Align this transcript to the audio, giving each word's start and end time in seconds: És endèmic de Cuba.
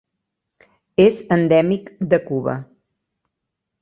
És 1.03 1.19
endèmic 1.37 1.93
de 2.15 2.21
Cuba. 2.31 2.57